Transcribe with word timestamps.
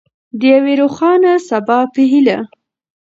د 0.39 0.41
یوې 0.53 0.73
روښانه 0.81 1.31
سبا 1.49 1.79
په 1.93 2.01
هیله. 2.11 2.37